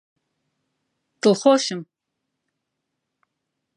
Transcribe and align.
دڵخۆشم! 1.21 1.81